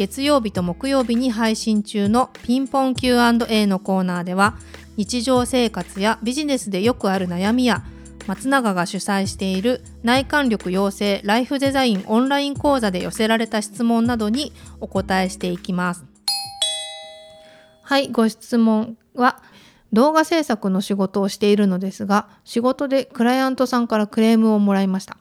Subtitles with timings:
[0.00, 4.56] 月曜日と木曜日に配信中のピンポン Q&A のコーナーでは
[4.96, 7.84] 日常生活やビジネスでよくある悩みや
[8.26, 16.06] 松永が主催している内観力養成ライフデザインオンライン講座で寄せられた質問などにお答えしていきます。
[17.82, 19.42] はい、ご質問は
[19.92, 25.18] 動画制作の仕事をしているのですが仕事でクライアントさんからクレームをもらいました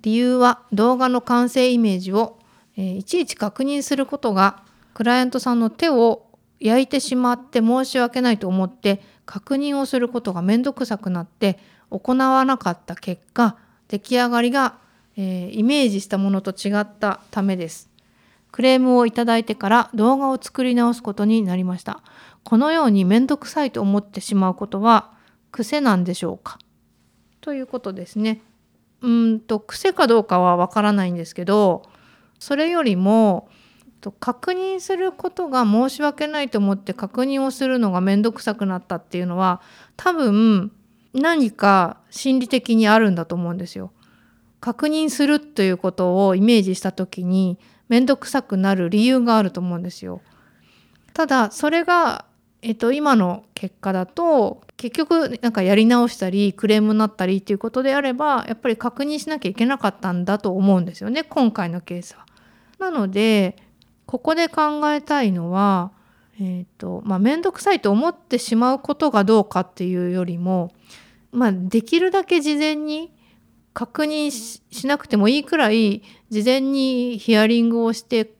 [0.00, 2.38] 理由は動画の完成イメージを
[2.76, 4.62] えー、いちいち確認することが
[4.94, 6.26] クライアントさんの手を
[6.60, 11.58] 焼いてしまって申し訳ないと思って確認をすることが面倒くさくなって
[11.90, 13.56] 行わなかった結果
[13.88, 14.78] 出来上がりが、
[15.16, 17.90] えー、イメージしたものと違ったためです。
[18.50, 22.02] クレームをいただいてから動画を作り直すことになりました。
[22.44, 25.10] このように面倒くさいと思ってしまうことは
[25.50, 26.58] 癖なんでしょうか？
[27.40, 28.42] ということですね。
[29.00, 31.82] うんと癖かどうかはわからないんですけど
[32.42, 33.48] それよりも
[34.18, 39.60] 確認することが申し訳ないと思って確認をするのが面倒くさくなったっていうのは
[39.96, 40.72] 多分
[41.14, 43.92] 何か心理的にあるんだと思うんですよ。
[44.58, 50.20] 確認するということをイメージした時に面倒くさくなる理由があると思うんですよ。
[51.14, 52.24] ただそれが、
[52.62, 62.26] えっと、今の結果だと結局なんかやり直したりクレームになったりっていうことであればやっぱり確認しなきゃいけなかったんだと思うんですよね今回のケースは。
[62.82, 63.56] なので
[64.06, 65.92] ここで考えたいのは、
[66.38, 70.72] えーとまあ、面倒くさいと思ってしまうことがどうかっていうよりも、
[71.30, 73.12] まあ、できるだけ事前に
[73.72, 78.32] 確認しなくてもいいくらい事前にヒアリングをして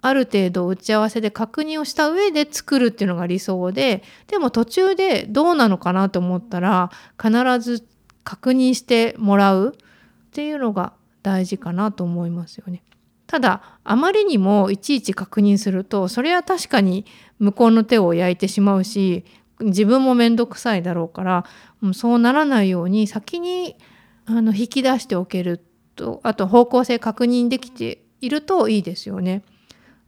[0.00, 6.90] ある程度打ち合わせで確認をした上で作るっていうのが理想ででも途中でどうなのかなと思ったら
[7.20, 7.30] 必
[7.60, 7.86] ず
[8.24, 10.92] 確認してもらうっていうのが
[11.22, 12.82] 大事かなと思いますよね。
[13.28, 17.04] ただあまりにもいちいち確認するとそれは確かに
[17.38, 19.24] 向こうの手を焼いてしまうし
[19.60, 21.44] 自分も面倒くさいだろうから
[21.92, 23.76] そうならないように先に
[24.24, 25.60] あの引き出しておける
[25.94, 29.42] とあと方向性確認できているといいですよね。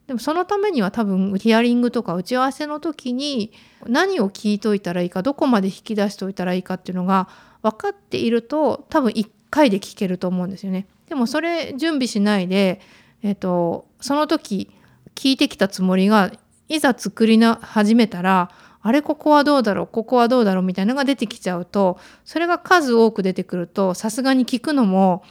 [0.07, 3.53] でもそのためには多分ヒアリングとか打ち合わせの時に
[3.87, 7.29] 何を聞いといたらいいかどこまで引き出しておいたらいいかっていうのが
[7.63, 10.87] 分かっていると多分1回で聞けると思うんですよね。
[11.09, 12.81] でもそれ準備しないで
[13.23, 14.71] えっ、ー、とその時
[15.15, 16.33] 聞いてきたつもりが
[16.69, 18.51] いざ作りな始めたら
[18.83, 25.23] あれここはどうだろうここはどうだろうみたいなのが出てきちゃうとそれが数多く出てくるとさすがに聞くのも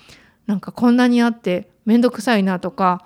[0.46, 3.06] なんかこんなにあって面倒くさいなとか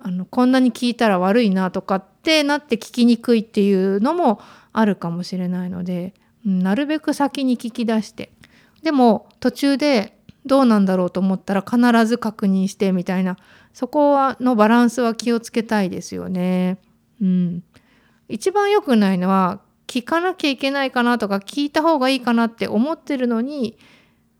[0.00, 4.40] あのこんなに聞いたら悪いなとかってなって聞きにくいっていうのも
[4.72, 6.14] あるかもしれないので、
[6.46, 8.30] うん、なるべく先に聞き出して。
[8.82, 13.38] でも途中でどうなんだろうと思ったら必ず確認してみたいな
[13.74, 16.78] そこはのバランスは気をつけたいですよね。
[17.20, 17.62] うん、
[18.28, 23.76] 一番良くないのは聞かなきゃいけないかなとか聞いた方がいいかなって思ってるのに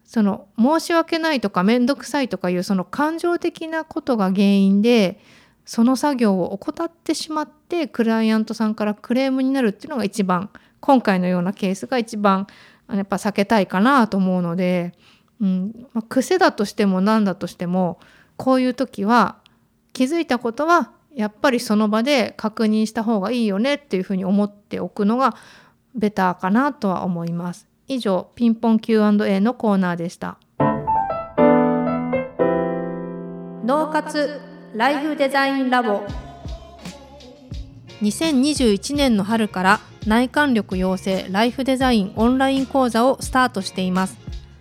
[0.05, 5.21] その申し訳ないとか面倒くさいとかいうその感情的なことが原因で
[5.65, 12.47] その作業を怠ってしまってクライアントさんからクレームになるっていうのが一番今回のようなケースが一番
[12.93, 14.93] やっぱ避けたいかなと思うので、
[15.41, 17.99] うんまあ、癖だとしても何だとしても
[18.37, 19.37] こういう時は
[19.93, 25.37] 気づいたことはやっぱりその場で確認した方がいいよねっていうふうに思っておくのが
[25.95, 27.69] ベターかなとは思います。
[27.87, 30.39] 以上ピンポン Q&A のコーナーでした。
[33.65, 34.41] 脳活
[34.75, 36.03] ライフデザインラボ
[38.03, 44.19] 2021年の春から内観力養成ライフデザインオンライン講座をスタートしています